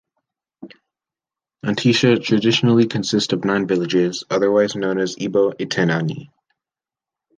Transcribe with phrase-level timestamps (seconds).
[1.63, 6.29] Onitsha traditionally consists of nine villages, otherwise known as Ebo Itenani.